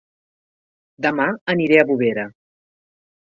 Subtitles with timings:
[1.05, 2.25] Dema aniré a Bovera